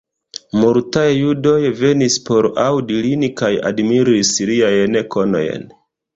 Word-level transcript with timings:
Multaj 0.59 1.03
judoj 1.09 1.59
venis 1.81 2.15
por 2.31 2.47
aŭdi 2.65 2.99
lin 3.09 3.27
kaj 3.43 3.51
admiris 3.73 4.35
liajn 4.53 5.01
konojn. 5.19 5.71